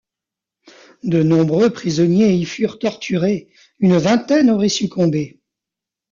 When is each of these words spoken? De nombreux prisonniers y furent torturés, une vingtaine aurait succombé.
De 1.03 1.21
nombreux 1.21 1.69
prisonniers 1.69 2.33
y 2.33 2.43
furent 2.43 2.79
torturés, 2.79 3.49
une 3.77 3.97
vingtaine 3.97 4.49
aurait 4.49 4.67
succombé. 4.67 5.39